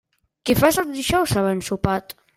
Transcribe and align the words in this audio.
Què 0.49 0.55
fas 0.61 0.79
els 0.83 0.89
dijous 0.95 1.37
havent 1.43 1.65
sopat? 1.71 2.21